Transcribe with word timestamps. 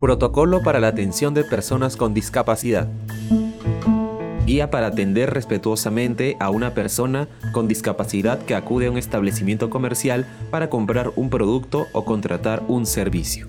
Protocolo 0.00 0.62
para 0.62 0.80
la 0.80 0.88
atención 0.88 1.34
de 1.34 1.44
personas 1.44 1.98
con 1.98 2.14
discapacidad. 2.14 2.88
Guía 4.46 4.70
para 4.70 4.86
atender 4.86 5.28
respetuosamente 5.28 6.38
a 6.40 6.48
una 6.48 6.72
persona 6.72 7.28
con 7.52 7.68
discapacidad 7.68 8.38
que 8.38 8.54
acude 8.54 8.86
a 8.86 8.90
un 8.90 8.96
establecimiento 8.96 9.68
comercial 9.68 10.26
para 10.50 10.70
comprar 10.70 11.12
un 11.16 11.28
producto 11.28 11.86
o 11.92 12.06
contratar 12.06 12.62
un 12.66 12.86
servicio. 12.86 13.48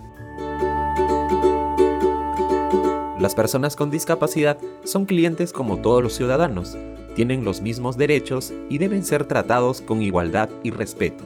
Las 3.18 3.34
personas 3.34 3.78
con 3.78 3.90
discapacidad 3.90 4.58
son 4.84 5.06
clientes 5.06 5.54
como 5.54 5.78
todos 5.78 6.04
los 6.04 6.16
ciudadanos, 6.16 6.78
tienen 7.16 7.46
los 7.46 7.62
mismos 7.62 7.96
derechos 7.96 8.52
y 8.70 8.78
deben 8.78 9.06
ser 9.06 9.24
tratados 9.24 9.80
con 9.80 10.02
igualdad 10.02 10.50
y 10.64 10.72
respeto. 10.72 11.24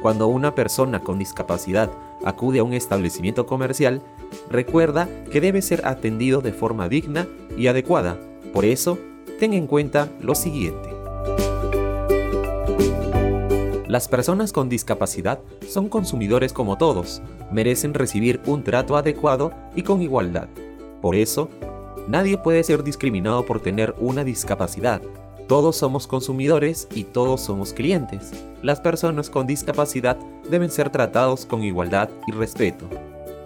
Cuando 0.00 0.26
una 0.26 0.54
persona 0.56 0.98
con 0.98 1.18
discapacidad 1.18 1.88
acude 2.24 2.58
a 2.58 2.64
un 2.64 2.72
establecimiento 2.72 3.46
comercial, 3.46 4.02
recuerda 4.50 5.08
que 5.30 5.40
debe 5.40 5.62
ser 5.62 5.86
atendido 5.86 6.40
de 6.40 6.52
forma 6.52 6.88
digna 6.88 7.26
y 7.56 7.66
adecuada. 7.66 8.18
Por 8.52 8.64
eso, 8.64 8.98
ten 9.38 9.52
en 9.54 9.66
cuenta 9.66 10.08
lo 10.20 10.34
siguiente. 10.34 10.90
Las 13.92 14.08
personas 14.08 14.52
con 14.52 14.70
discapacidad 14.70 15.40
son 15.68 15.90
consumidores 15.90 16.54
como 16.54 16.78
todos, 16.78 17.20
merecen 17.50 17.92
recibir 17.92 18.40
un 18.46 18.62
trato 18.64 18.96
adecuado 18.96 19.52
y 19.76 19.82
con 19.82 20.00
igualdad. 20.00 20.48
Por 21.02 21.14
eso, 21.14 21.50
nadie 22.08 22.38
puede 22.38 22.64
ser 22.64 22.84
discriminado 22.84 23.44
por 23.44 23.60
tener 23.60 23.94
una 23.98 24.24
discapacidad. 24.24 25.02
Todos 25.46 25.76
somos 25.76 26.06
consumidores 26.06 26.88
y 26.94 27.04
todos 27.04 27.42
somos 27.42 27.74
clientes. 27.74 28.32
Las 28.62 28.80
personas 28.80 29.28
con 29.28 29.46
discapacidad 29.46 30.16
deben 30.48 30.70
ser 30.70 30.88
tratados 30.88 31.44
con 31.44 31.62
igualdad 31.62 32.08
y 32.26 32.32
respeto. 32.32 32.88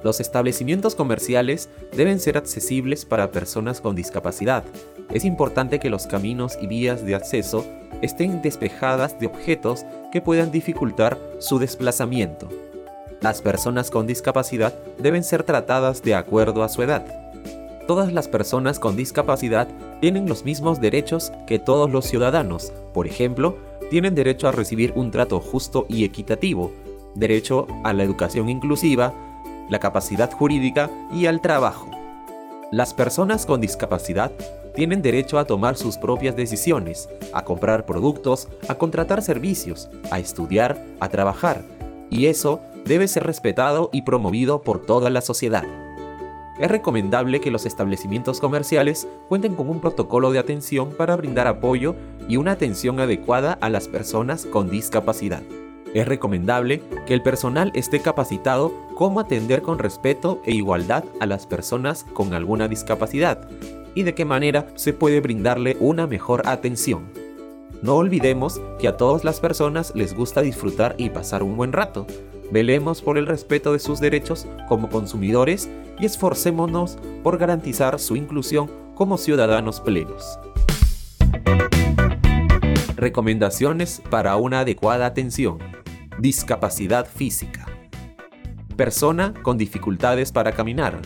Los 0.02 0.20
establecimientos 0.20 0.94
comerciales 0.94 1.68
deben 1.96 2.20
ser 2.20 2.36
accesibles 2.36 3.04
para 3.04 3.30
personas 3.30 3.80
con 3.80 3.96
discapacidad. 3.96 4.64
Es 5.10 5.24
importante 5.24 5.78
que 5.78 5.90
los 5.90 6.06
caminos 6.06 6.58
y 6.60 6.66
vías 6.66 7.04
de 7.04 7.14
acceso 7.14 7.64
estén 8.02 8.42
despejadas 8.42 9.18
de 9.18 9.26
objetos 9.26 9.84
que 10.12 10.20
puedan 10.20 10.50
dificultar 10.50 11.18
su 11.38 11.58
desplazamiento. 11.58 12.48
Las 13.20 13.42
personas 13.42 13.90
con 13.90 14.06
discapacidad 14.06 14.74
deben 14.98 15.24
ser 15.24 15.42
tratadas 15.42 16.02
de 16.02 16.14
acuerdo 16.14 16.62
a 16.62 16.68
su 16.68 16.82
edad 16.82 17.04
todas 17.86 18.12
las 18.12 18.28
personas 18.28 18.78
con 18.78 18.96
discapacidad 18.96 19.68
tienen 20.00 20.28
los 20.28 20.44
mismos 20.44 20.80
derechos 20.80 21.32
que 21.46 21.58
todos 21.58 21.90
los 21.90 22.04
ciudadanos. 22.04 22.72
Por 22.92 23.06
ejemplo, 23.06 23.56
tienen 23.90 24.14
derecho 24.14 24.48
a 24.48 24.52
recibir 24.52 24.92
un 24.96 25.10
trato 25.10 25.40
justo 25.40 25.86
y 25.88 26.04
equitativo, 26.04 26.72
derecho 27.14 27.66
a 27.84 27.92
la 27.92 28.02
educación 28.02 28.48
inclusiva, 28.48 29.14
la 29.68 29.78
capacidad 29.78 30.30
jurídica 30.32 30.90
y 31.12 31.26
al 31.26 31.40
trabajo. 31.40 31.90
Las 32.72 32.94
personas 32.94 33.46
con 33.46 33.60
discapacidad 33.60 34.32
tienen 34.74 35.02
derecho 35.02 35.38
a 35.38 35.44
tomar 35.44 35.76
sus 35.76 35.96
propias 35.96 36.36
decisiones, 36.36 37.08
a 37.32 37.44
comprar 37.44 37.86
productos, 37.86 38.48
a 38.68 38.74
contratar 38.74 39.22
servicios, 39.22 39.88
a 40.10 40.18
estudiar, 40.18 40.82
a 41.00 41.08
trabajar, 41.08 41.62
y 42.10 42.26
eso 42.26 42.60
debe 42.84 43.08
ser 43.08 43.24
respetado 43.24 43.90
y 43.92 44.02
promovido 44.02 44.62
por 44.62 44.84
toda 44.84 45.10
la 45.10 45.20
sociedad 45.20 45.64
es 46.58 46.70
recomendable 46.70 47.40
que 47.40 47.50
los 47.50 47.66
establecimientos 47.66 48.40
comerciales 48.40 49.06
cuenten 49.28 49.54
con 49.54 49.68
un 49.68 49.80
protocolo 49.80 50.30
de 50.32 50.38
atención 50.38 50.90
para 50.90 51.16
brindar 51.16 51.46
apoyo 51.46 51.94
y 52.28 52.36
una 52.38 52.52
atención 52.52 52.98
adecuada 53.00 53.58
a 53.60 53.68
las 53.68 53.88
personas 53.88 54.46
con 54.46 54.70
discapacidad. 54.70 55.42
Es 55.96 56.06
recomendable 56.06 56.82
que 57.06 57.14
el 57.14 57.22
personal 57.22 57.72
esté 57.74 58.00
capacitado 58.00 58.70
cómo 58.94 59.18
atender 59.18 59.62
con 59.62 59.78
respeto 59.78 60.42
e 60.44 60.52
igualdad 60.52 61.04
a 61.20 61.24
las 61.24 61.46
personas 61.46 62.04
con 62.12 62.34
alguna 62.34 62.68
discapacidad 62.68 63.48
y 63.94 64.02
de 64.02 64.14
qué 64.14 64.26
manera 64.26 64.66
se 64.74 64.92
puede 64.92 65.20
brindarle 65.20 65.74
una 65.80 66.06
mejor 66.06 66.42
atención. 66.44 67.06
No 67.80 67.96
olvidemos 67.96 68.60
que 68.78 68.88
a 68.88 68.98
todas 68.98 69.24
las 69.24 69.40
personas 69.40 69.94
les 69.94 70.14
gusta 70.14 70.42
disfrutar 70.42 70.96
y 70.98 71.08
pasar 71.08 71.42
un 71.42 71.56
buen 71.56 71.72
rato, 71.72 72.06
Velemos 72.50 73.00
por 73.02 73.16
el 73.16 73.26
respeto 73.26 73.72
de 73.72 73.78
sus 73.78 73.98
derechos 73.98 74.46
como 74.68 74.88
consumidores 74.88 75.68
y 75.98 76.04
esforcémonos 76.06 76.98
por 77.22 77.38
garantizar 77.38 77.98
su 77.98 78.16
inclusión 78.16 78.70
como 78.94 79.16
ciudadanos 79.18 79.80
plenos. 79.80 80.38
Recomendaciones 82.94 84.00
para 84.10 84.36
una 84.36 84.60
adecuada 84.60 85.06
atención. 85.06 85.58
Discapacidad 86.18 87.06
física. 87.06 87.66
Persona 88.74 89.34
con 89.42 89.58
dificultades 89.58 90.32
para 90.32 90.52
caminar. 90.52 91.02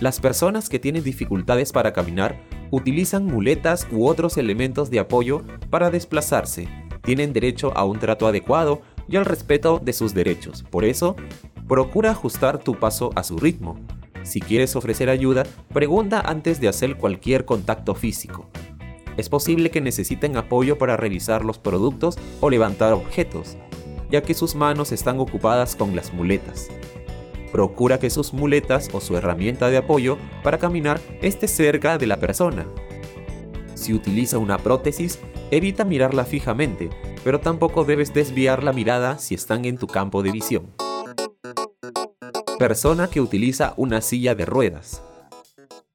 Las 0.00 0.18
personas 0.18 0.68
que 0.68 0.80
tienen 0.80 1.04
dificultades 1.04 1.70
para 1.70 1.92
caminar 1.92 2.42
utilizan 2.72 3.26
muletas 3.26 3.86
u 3.92 4.08
otros 4.08 4.38
elementos 4.38 4.90
de 4.90 4.98
apoyo 4.98 5.42
para 5.70 5.92
desplazarse. 5.92 6.66
Tienen 7.02 7.32
derecho 7.32 7.72
a 7.76 7.84
un 7.84 8.00
trato 8.00 8.26
adecuado 8.26 8.82
y 9.08 9.18
al 9.18 9.24
respeto 9.24 9.80
de 9.80 9.92
sus 9.92 10.14
derechos. 10.14 10.64
Por 10.64 10.84
eso, 10.84 11.14
procura 11.68 12.10
ajustar 12.10 12.58
tu 12.58 12.74
paso 12.74 13.10
a 13.14 13.22
su 13.22 13.38
ritmo. 13.38 13.78
Si 14.24 14.40
quieres 14.40 14.74
ofrecer 14.74 15.10
ayuda, 15.10 15.44
pregunta 15.72 16.20
antes 16.20 16.60
de 16.60 16.66
hacer 16.66 16.96
cualquier 16.96 17.44
contacto 17.44 17.94
físico. 17.94 18.48
Es 19.16 19.28
posible 19.28 19.70
que 19.70 19.80
necesiten 19.80 20.36
apoyo 20.36 20.76
para 20.76 20.96
revisar 20.96 21.44
los 21.44 21.58
productos 21.58 22.18
o 22.40 22.50
levantar 22.50 22.94
objetos, 22.94 23.58
ya 24.12 24.22
que 24.22 24.34
sus 24.34 24.54
manos 24.54 24.92
están 24.92 25.18
ocupadas 25.18 25.74
con 25.74 25.96
las 25.96 26.12
muletas. 26.12 26.68
Procura 27.50 27.98
que 27.98 28.10
sus 28.10 28.32
muletas 28.32 28.88
o 28.92 29.00
su 29.00 29.16
herramienta 29.16 29.70
de 29.70 29.78
apoyo 29.78 30.18
para 30.42 30.58
caminar 30.58 31.00
esté 31.22 31.48
cerca 31.48 31.98
de 31.98 32.06
la 32.06 32.18
persona. 32.20 32.66
Si 33.74 33.92
utiliza 33.92 34.38
una 34.38 34.58
prótesis, 34.58 35.18
evita 35.50 35.84
mirarla 35.84 36.24
fijamente, 36.24 36.90
pero 37.24 37.40
tampoco 37.40 37.84
debes 37.84 38.14
desviar 38.14 38.62
la 38.62 38.72
mirada 38.72 39.18
si 39.18 39.34
están 39.34 39.64
en 39.64 39.78
tu 39.78 39.86
campo 39.86 40.22
de 40.22 40.30
visión. 40.30 40.70
Persona 42.58 43.08
que 43.08 43.20
utiliza 43.20 43.74
una 43.76 44.00
silla 44.02 44.34
de 44.34 44.46
ruedas. 44.46 45.02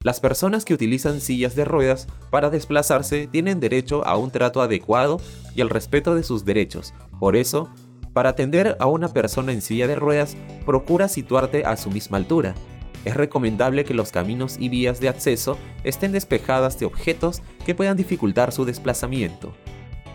Las 0.02 0.20
personas 0.20 0.64
que 0.64 0.74
utilizan 0.74 1.22
sillas 1.22 1.56
de 1.56 1.66
ruedas 1.66 2.08
para 2.30 2.50
desplazarse 2.50 3.28
tienen 3.28 3.60
derecho 3.60 4.06
a 4.06 4.18
un 4.18 4.32
trato 4.32 4.62
adecuado 4.62 5.20
y 5.56 5.62
al 5.62 5.70
respeto 5.70 6.14
de 6.14 6.24
sus 6.24 6.46
derechos. 6.46 6.94
Por 7.20 7.36
eso, 7.36 7.70
para 8.18 8.30
atender 8.30 8.78
a 8.80 8.88
una 8.88 9.10
persona 9.10 9.52
en 9.52 9.62
silla 9.62 9.86
de 9.86 9.96
ruedas, 9.96 10.36
procura 10.66 11.08
situarte 11.08 11.66
a 11.66 11.78
su 11.78 11.92
misma 11.92 12.18
altura. 12.18 12.56
Es 13.06 13.16
recomendable 13.16 13.86
que 13.86 13.94
los 13.94 14.12
caminos 14.12 14.58
y 14.60 14.70
vías 14.70 15.00
de 15.00 15.08
acceso 15.08 15.56
estén 15.84 16.14
despejadas 16.14 16.80
de 16.80 16.88
objetos 16.88 17.44
que 17.64 17.76
puedan 17.76 17.96
dificultar 17.96 18.52
su 18.52 18.66
desplazamiento. 18.66 19.54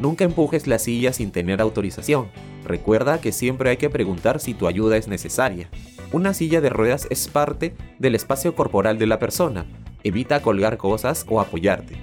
Nunca 0.01 0.25
empujes 0.25 0.67
la 0.67 0.81
silla 0.81 1.13
sin 1.13 1.31
tener 1.31 1.61
autorización. 1.61 2.27
Recuerda 2.65 3.21
que 3.21 3.31
siempre 3.31 3.71
hay 3.71 3.77
que 3.77 3.89
preguntar 3.89 4.41
si 4.41 4.53
tu 4.53 4.67
ayuda 4.67 4.97
es 4.97 5.07
necesaria. 5.07 5.71
Una 6.11 6.35
silla 6.35 6.61
de 6.61 6.71
ruedas 6.71 7.07
es 7.09 7.29
parte 7.29 7.77
del 8.01 8.17
espacio 8.17 8.57
corporal 8.57 8.99
de 8.99 9.07
la 9.07 9.21
persona. 9.21 9.65
Evita 10.03 10.43
colgar 10.43 10.77
cosas 10.77 11.25
o 11.29 11.41
apoyarte. 11.41 11.95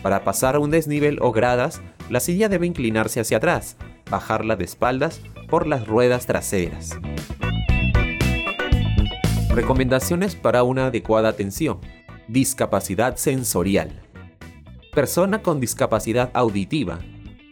Para 0.00 0.22
pasar 0.22 0.60
un 0.60 0.70
desnivel 0.70 1.18
o 1.20 1.32
gradas, 1.32 1.82
la 2.08 2.20
silla 2.20 2.48
debe 2.48 2.68
inclinarse 2.68 3.18
hacia 3.18 3.38
atrás, 3.38 3.76
bajarla 4.08 4.54
de 4.54 4.64
espaldas 4.64 5.20
por 5.50 5.66
las 5.66 5.86
ruedas 5.86 6.26
traseras. 6.26 6.98
Recomendaciones 9.50 10.36
para 10.36 10.62
una 10.62 10.86
adecuada 10.86 11.28
atención. 11.28 11.80
Discapacidad 12.28 13.16
sensorial. 13.16 13.90
Persona 14.94 15.42
con 15.42 15.60
discapacidad 15.60 16.30
auditiva 16.32 17.00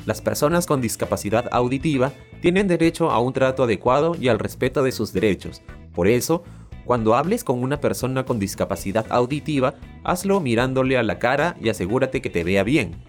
las 0.09 0.23
personas 0.23 0.65
con 0.65 0.81
discapacidad 0.81 1.51
auditiva 1.53 2.13
tienen 2.41 2.67
derecho 2.67 3.11
a 3.11 3.21
un 3.21 3.35
trato 3.35 3.65
adecuado 3.65 4.17
y 4.19 4.29
al 4.29 4.39
respeto 4.39 4.83
de 4.83 4.91
sus 4.91 5.13
derechos. 5.13 5.61
Por 5.93 6.09
eso, 6.09 6.45
cuando 6.87 7.15
hables 7.15 7.45
con 7.45 7.63
una 7.63 7.79
persona 7.79 8.25
con 8.25 8.39
discapacidad 8.39 9.05
auditiva, 9.11 9.75
hazlo 10.05 10.41
mirándole 10.41 10.97
a 10.97 11.03
la 11.03 11.19
cara 11.19 11.59
y 11.61 11.69
asegúrate 11.69 12.23
que 12.23 12.31
te 12.31 12.43
vea 12.43 12.63
bien. 12.63 13.05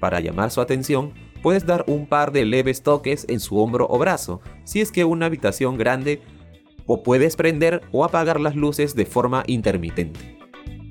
Para 0.00 0.20
llamar 0.20 0.50
su 0.50 0.60
atención, 0.60 1.14
puedes 1.44 1.66
dar 1.66 1.84
un 1.88 2.06
par 2.06 2.32
de 2.32 2.46
leves 2.46 2.82
toques 2.82 3.26
en 3.28 3.38
su 3.38 3.58
hombro 3.58 3.86
o 3.90 3.98
brazo, 3.98 4.40
si 4.64 4.80
es 4.80 4.90
que 4.90 5.04
una 5.04 5.26
habitación 5.26 5.76
grande, 5.76 6.22
o 6.86 7.02
puedes 7.02 7.36
prender 7.36 7.82
o 7.92 8.02
apagar 8.02 8.40
las 8.40 8.56
luces 8.56 8.94
de 8.94 9.04
forma 9.04 9.44
intermitente. 9.46 10.38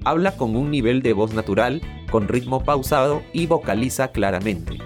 Habla 0.06 0.38
con 0.38 0.56
un 0.56 0.70
nivel 0.70 1.02
de 1.02 1.14
voz 1.14 1.34
natural, 1.34 1.82
con 2.12 2.28
ritmo 2.28 2.64
pausado 2.64 3.24
y 3.34 3.48
vocaliza 3.48 4.12
claramente. 4.12 4.78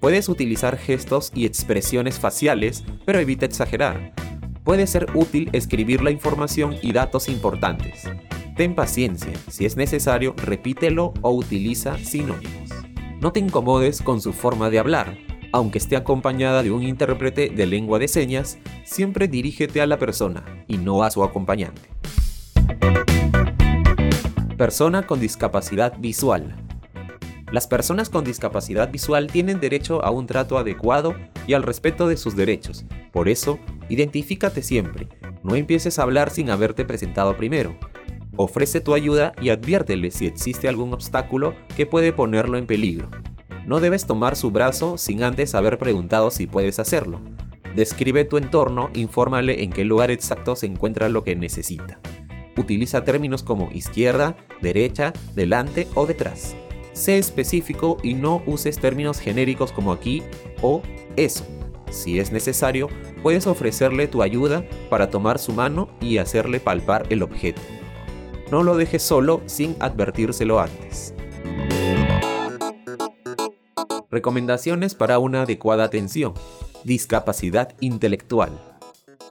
Puedes 0.00 0.30
utilizar 0.30 0.78
gestos 0.78 1.30
y 1.34 1.44
expresiones 1.44 2.18
faciales, 2.18 2.82
pero 3.04 3.18
evita 3.18 3.44
exagerar. 3.44 4.14
Puede 4.64 4.86
ser 4.86 5.08
útil 5.12 5.50
escribir 5.52 6.00
la 6.00 6.10
información 6.10 6.76
y 6.80 6.92
datos 6.92 7.28
importantes. 7.28 8.04
Ten 8.56 8.74
paciencia, 8.74 9.34
si 9.50 9.66
es 9.66 9.76
necesario, 9.76 10.34
repítelo 10.38 11.12
o 11.20 11.32
utiliza 11.32 11.98
sinónimos. 11.98 12.81
No 13.22 13.32
te 13.32 13.38
incomodes 13.38 14.02
con 14.02 14.20
su 14.20 14.32
forma 14.32 14.68
de 14.68 14.80
hablar. 14.80 15.16
Aunque 15.52 15.78
esté 15.78 15.94
acompañada 15.94 16.64
de 16.64 16.72
un 16.72 16.82
intérprete 16.82 17.50
de 17.50 17.66
lengua 17.66 18.00
de 18.00 18.08
señas, 18.08 18.58
siempre 18.82 19.28
dirígete 19.28 19.80
a 19.80 19.86
la 19.86 19.96
persona 19.96 20.64
y 20.66 20.78
no 20.78 21.04
a 21.04 21.10
su 21.12 21.22
acompañante. 21.22 21.82
Persona 24.56 25.06
con 25.06 25.20
discapacidad 25.20 25.96
visual. 26.00 26.56
Las 27.52 27.68
personas 27.68 28.10
con 28.10 28.24
discapacidad 28.24 28.90
visual 28.90 29.28
tienen 29.28 29.60
derecho 29.60 30.04
a 30.04 30.10
un 30.10 30.26
trato 30.26 30.58
adecuado 30.58 31.14
y 31.46 31.54
al 31.54 31.62
respeto 31.62 32.08
de 32.08 32.16
sus 32.16 32.34
derechos. 32.34 32.84
Por 33.12 33.28
eso, 33.28 33.60
identifícate 33.88 34.62
siempre. 34.62 35.06
No 35.44 35.54
empieces 35.54 36.00
a 36.00 36.02
hablar 36.02 36.30
sin 36.30 36.50
haberte 36.50 36.84
presentado 36.84 37.36
primero. 37.36 37.78
Ofrece 38.36 38.80
tu 38.80 38.94
ayuda 38.94 39.34
y 39.40 39.50
adviértele 39.50 40.10
si 40.10 40.26
existe 40.26 40.68
algún 40.68 40.94
obstáculo 40.94 41.54
que 41.76 41.86
puede 41.86 42.12
ponerlo 42.12 42.56
en 42.56 42.66
peligro. 42.66 43.10
No 43.66 43.78
debes 43.78 44.06
tomar 44.06 44.36
su 44.36 44.50
brazo 44.50 44.96
sin 44.98 45.22
antes 45.22 45.54
haber 45.54 45.78
preguntado 45.78 46.30
si 46.30 46.46
puedes 46.46 46.78
hacerlo. 46.78 47.20
Describe 47.76 48.24
tu 48.24 48.38
entorno, 48.38 48.90
infórmale 48.94 49.62
en 49.62 49.70
qué 49.70 49.84
lugar 49.84 50.10
exacto 50.10 50.56
se 50.56 50.66
encuentra 50.66 51.08
lo 51.08 51.24
que 51.24 51.36
necesita. 51.36 52.00
Utiliza 52.56 53.04
términos 53.04 53.42
como 53.42 53.70
izquierda, 53.72 54.36
derecha, 54.60 55.12
delante 55.34 55.88
o 55.94 56.06
detrás. 56.06 56.54
Sé 56.92 57.18
específico 57.18 57.96
y 58.02 58.14
no 58.14 58.42
uses 58.46 58.78
términos 58.78 59.18
genéricos 59.18 59.72
como 59.72 59.92
aquí 59.92 60.22
o 60.60 60.82
eso. 61.16 61.46
Si 61.90 62.18
es 62.18 62.32
necesario, 62.32 62.88
puedes 63.22 63.46
ofrecerle 63.46 64.08
tu 64.08 64.22
ayuda 64.22 64.64
para 64.90 65.10
tomar 65.10 65.38
su 65.38 65.52
mano 65.52 65.88
y 66.00 66.18
hacerle 66.18 66.60
palpar 66.60 67.06
el 67.10 67.22
objeto. 67.22 67.60
No 68.52 68.62
lo 68.62 68.76
dejes 68.76 69.02
solo 69.02 69.40
sin 69.46 69.76
advertírselo 69.80 70.60
antes. 70.60 71.14
Recomendaciones 74.10 74.94
para 74.94 75.18
una 75.18 75.44
adecuada 75.44 75.84
atención. 75.84 76.34
Discapacidad 76.84 77.74
intelectual. 77.80 78.50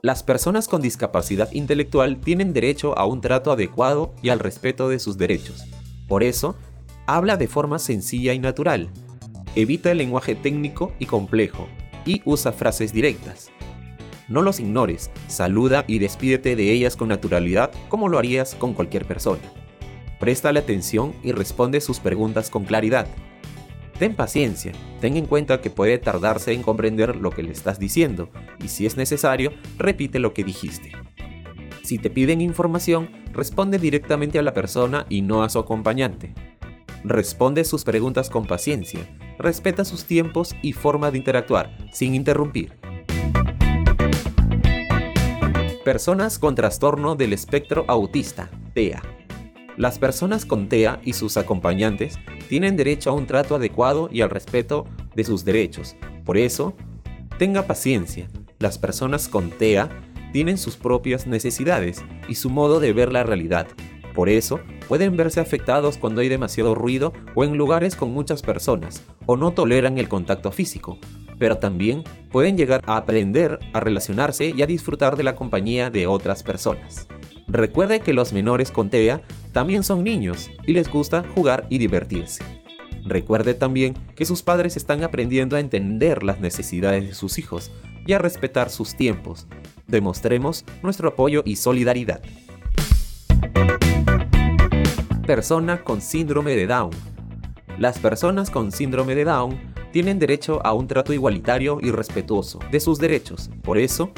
Las 0.02 0.24
personas 0.24 0.66
con 0.66 0.82
discapacidad 0.82 1.52
intelectual 1.52 2.18
tienen 2.18 2.52
derecho 2.52 2.98
a 2.98 3.06
un 3.06 3.20
trato 3.20 3.52
adecuado 3.52 4.12
y 4.22 4.30
al 4.30 4.40
respeto 4.40 4.88
de 4.88 4.98
sus 4.98 5.16
derechos. 5.18 5.66
Por 6.08 6.24
eso, 6.24 6.56
habla 7.06 7.36
de 7.36 7.46
forma 7.46 7.78
sencilla 7.78 8.32
y 8.32 8.40
natural. 8.40 8.90
Evita 9.54 9.92
el 9.92 9.98
lenguaje 9.98 10.34
técnico 10.34 10.94
y 10.98 11.06
complejo 11.06 11.68
y 12.04 12.22
usa 12.24 12.50
frases 12.50 12.92
directas. 12.92 13.52
No 14.32 14.40
los 14.40 14.60
ignores, 14.60 15.10
saluda 15.28 15.84
y 15.86 15.98
despídete 15.98 16.56
de 16.56 16.72
ellas 16.72 16.96
con 16.96 17.08
naturalidad 17.08 17.70
como 17.90 18.08
lo 18.08 18.18
harías 18.18 18.54
con 18.54 18.72
cualquier 18.72 19.04
persona. 19.04 19.42
Préstale 20.18 20.58
atención 20.58 21.12
y 21.22 21.32
responde 21.32 21.82
sus 21.82 22.00
preguntas 22.00 22.48
con 22.48 22.64
claridad. 22.64 23.06
Ten 23.98 24.14
paciencia, 24.14 24.72
ten 25.02 25.18
en 25.18 25.26
cuenta 25.26 25.60
que 25.60 25.68
puede 25.68 25.98
tardarse 25.98 26.54
en 26.54 26.62
comprender 26.62 27.14
lo 27.16 27.28
que 27.28 27.42
le 27.42 27.52
estás 27.52 27.78
diciendo 27.78 28.30
y 28.64 28.68
si 28.68 28.86
es 28.86 28.96
necesario, 28.96 29.52
repite 29.76 30.18
lo 30.18 30.32
que 30.32 30.44
dijiste. 30.44 30.92
Si 31.82 31.98
te 31.98 32.08
piden 32.08 32.40
información, 32.40 33.10
responde 33.34 33.78
directamente 33.78 34.38
a 34.38 34.42
la 34.42 34.54
persona 34.54 35.04
y 35.10 35.20
no 35.20 35.42
a 35.42 35.50
su 35.50 35.58
acompañante. 35.58 36.32
Responde 37.04 37.64
sus 37.64 37.84
preguntas 37.84 38.30
con 38.30 38.46
paciencia, 38.46 39.00
respeta 39.38 39.84
sus 39.84 40.06
tiempos 40.06 40.56
y 40.62 40.72
forma 40.72 41.10
de 41.10 41.18
interactuar, 41.18 41.76
sin 41.92 42.14
interrumpir. 42.14 42.81
Personas 45.84 46.38
con 46.38 46.54
trastorno 46.54 47.16
del 47.16 47.32
espectro 47.32 47.84
autista, 47.88 48.48
TEA. 48.72 49.02
Las 49.76 49.98
personas 49.98 50.46
con 50.46 50.68
TEA 50.68 51.00
y 51.02 51.14
sus 51.14 51.36
acompañantes 51.36 52.20
tienen 52.48 52.76
derecho 52.76 53.10
a 53.10 53.14
un 53.14 53.26
trato 53.26 53.56
adecuado 53.56 54.08
y 54.12 54.20
al 54.20 54.30
respeto 54.30 54.86
de 55.16 55.24
sus 55.24 55.44
derechos. 55.44 55.96
Por 56.24 56.38
eso, 56.38 56.74
tenga 57.36 57.66
paciencia. 57.66 58.28
Las 58.60 58.78
personas 58.78 59.26
con 59.26 59.50
TEA 59.50 59.90
tienen 60.32 60.56
sus 60.56 60.76
propias 60.76 61.26
necesidades 61.26 62.04
y 62.28 62.36
su 62.36 62.48
modo 62.48 62.78
de 62.78 62.92
ver 62.92 63.10
la 63.10 63.24
realidad. 63.24 63.66
Por 64.14 64.28
eso, 64.28 64.60
pueden 64.86 65.16
verse 65.16 65.40
afectados 65.40 65.98
cuando 65.98 66.20
hay 66.20 66.28
demasiado 66.28 66.76
ruido 66.76 67.12
o 67.34 67.42
en 67.42 67.56
lugares 67.56 67.96
con 67.96 68.12
muchas 68.12 68.42
personas, 68.42 69.02
o 69.26 69.36
no 69.36 69.50
toleran 69.50 69.98
el 69.98 70.08
contacto 70.08 70.52
físico, 70.52 70.98
pero 71.38 71.58
también 71.58 72.04
pueden 72.30 72.56
llegar 72.56 72.82
a 72.86 72.96
aprender 72.96 73.58
a 73.72 73.80
relacionarse 73.80 74.52
y 74.56 74.62
a 74.62 74.66
disfrutar 74.66 75.16
de 75.16 75.22
la 75.22 75.34
compañía 75.34 75.90
de 75.90 76.06
otras 76.06 76.42
personas. 76.42 77.06
Recuerde 77.48 78.00
que 78.00 78.12
los 78.12 78.32
menores 78.32 78.70
con 78.70 78.88
TEA 78.88 79.22
también 79.52 79.82
son 79.82 80.04
niños 80.04 80.50
y 80.66 80.72
les 80.72 80.90
gusta 80.90 81.24
jugar 81.34 81.66
y 81.68 81.78
divertirse. 81.78 82.42
Recuerde 83.04 83.54
también 83.54 83.94
que 84.14 84.24
sus 84.24 84.42
padres 84.42 84.76
están 84.76 85.02
aprendiendo 85.02 85.56
a 85.56 85.60
entender 85.60 86.22
las 86.22 86.40
necesidades 86.40 87.06
de 87.06 87.14
sus 87.14 87.38
hijos 87.38 87.72
y 88.06 88.12
a 88.12 88.18
respetar 88.18 88.70
sus 88.70 88.96
tiempos. 88.96 89.46
Demostremos 89.86 90.64
nuestro 90.82 91.10
apoyo 91.10 91.42
y 91.44 91.56
solidaridad. 91.56 92.22
Persona 95.26 95.82
con 95.82 96.00
síndrome 96.00 96.54
de 96.56 96.66
Down. 96.66 96.90
Las 97.78 97.98
personas 97.98 98.50
con 98.50 98.70
síndrome 98.70 99.14
de 99.14 99.24
Down 99.24 99.71
tienen 99.92 100.18
derecho 100.18 100.64
a 100.64 100.72
un 100.72 100.88
trato 100.88 101.12
igualitario 101.12 101.78
y 101.80 101.90
respetuoso 101.90 102.58
de 102.70 102.80
sus 102.80 102.98
derechos. 102.98 103.50
Por 103.62 103.78
eso, 103.78 104.12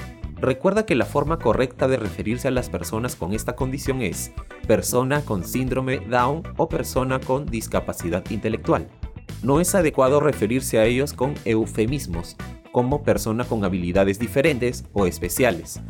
Recuerda 0.44 0.84
que 0.84 0.94
la 0.94 1.06
forma 1.06 1.38
correcta 1.38 1.88
de 1.88 1.96
referirse 1.96 2.48
a 2.48 2.50
las 2.50 2.68
personas 2.68 3.16
con 3.16 3.32
esta 3.32 3.56
condición 3.56 4.02
es 4.02 4.30
persona 4.66 5.22
con 5.22 5.42
síndrome 5.42 6.00
Down 6.00 6.42
o 6.58 6.68
persona 6.68 7.18
con 7.18 7.46
discapacidad 7.46 8.28
intelectual. 8.28 8.88
No 9.42 9.58
es 9.58 9.74
adecuado 9.74 10.20
referirse 10.20 10.78
a 10.78 10.84
ellos 10.84 11.14
con 11.14 11.32
eufemismos, 11.46 12.36
como 12.72 13.02
persona 13.02 13.44
con 13.44 13.64
habilidades 13.64 14.18
diferentes 14.18 14.84
o 14.92 15.06
especiales. 15.06 15.80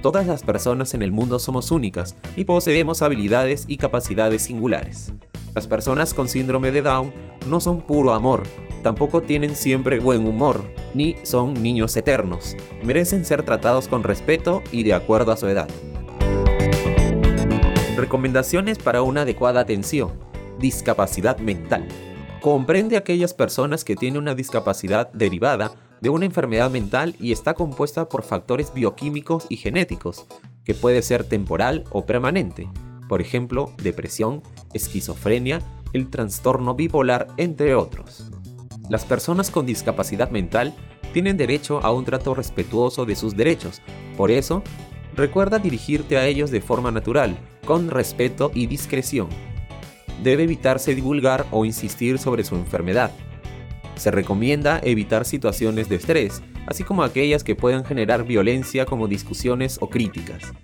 Todas 0.00 0.26
las 0.26 0.42
personas 0.42 0.94
en 0.94 1.02
el 1.02 1.12
mundo 1.12 1.38
somos 1.38 1.70
únicas 1.70 2.16
y 2.34 2.44
poseemos 2.44 3.02
habilidades 3.02 3.66
y 3.68 3.76
capacidades 3.76 4.40
singulares. 4.40 5.12
Las 5.54 5.66
personas 5.66 6.14
con 6.14 6.28
síndrome 6.28 6.70
de 6.70 6.80
Down 6.80 7.12
no 7.46 7.60
son 7.60 7.82
puro 7.82 8.14
amor, 8.14 8.44
tampoco 8.82 9.22
tienen 9.22 9.54
siempre 9.54 10.00
buen 10.00 10.26
humor, 10.26 10.64
ni 10.94 11.16
son 11.22 11.54
niños 11.54 11.96
eternos. 11.96 12.56
Merecen 12.82 13.24
ser 13.24 13.42
tratados 13.42 13.88
con 13.88 14.02
respeto 14.02 14.62
y 14.72 14.82
de 14.82 14.94
acuerdo 14.94 15.32
a 15.32 15.36
su 15.36 15.48
edad. 15.48 15.68
Recomendaciones 17.96 18.78
para 18.78 19.02
una 19.02 19.22
adecuada 19.22 19.60
atención. 19.60 20.12
Discapacidad 20.58 21.38
mental. 21.38 21.86
Comprende 22.40 22.96
a 22.96 23.00
aquellas 23.00 23.34
personas 23.34 23.84
que 23.84 23.96
tienen 23.96 24.22
una 24.22 24.34
discapacidad 24.34 25.12
derivada 25.12 25.72
de 26.00 26.08
una 26.08 26.24
enfermedad 26.24 26.70
mental 26.70 27.16
y 27.18 27.32
está 27.32 27.54
compuesta 27.54 28.08
por 28.08 28.22
factores 28.22 28.72
bioquímicos 28.72 29.46
y 29.48 29.56
genéticos, 29.56 30.26
que 30.64 30.74
puede 30.74 31.02
ser 31.02 31.24
temporal 31.24 31.84
o 31.90 32.06
permanente, 32.06 32.68
por 33.08 33.20
ejemplo, 33.20 33.72
depresión, 33.82 34.42
esquizofrenia, 34.74 35.60
el 35.92 36.10
trastorno 36.10 36.74
bipolar, 36.74 37.28
entre 37.36 37.74
otros. 37.74 38.30
Las 38.88 39.04
personas 39.04 39.50
con 39.50 39.66
discapacidad 39.66 40.30
mental 40.30 40.74
tienen 41.12 41.36
derecho 41.36 41.80
a 41.84 41.92
un 41.92 42.04
trato 42.04 42.34
respetuoso 42.34 43.04
de 43.04 43.16
sus 43.16 43.36
derechos. 43.36 43.82
Por 44.16 44.30
eso, 44.30 44.62
recuerda 45.14 45.58
dirigirte 45.58 46.16
a 46.16 46.26
ellos 46.26 46.50
de 46.50 46.62
forma 46.62 46.90
natural, 46.90 47.38
con 47.66 47.90
respeto 47.90 48.50
y 48.54 48.66
discreción. 48.66 49.28
Debe 50.22 50.44
evitarse 50.44 50.94
divulgar 50.94 51.46
o 51.50 51.66
insistir 51.66 52.18
sobre 52.18 52.44
su 52.44 52.56
enfermedad. 52.56 53.10
Se 53.96 54.10
recomienda 54.10 54.80
evitar 54.82 55.26
situaciones 55.26 55.88
de 55.90 55.96
estrés, 55.96 56.42
así 56.66 56.82
como 56.82 57.02
aquellas 57.02 57.44
que 57.44 57.56
puedan 57.56 57.84
generar 57.84 58.24
violencia 58.24 58.86
como 58.86 59.06
discusiones 59.06 59.78
o 59.82 59.90
críticas. 59.90 60.54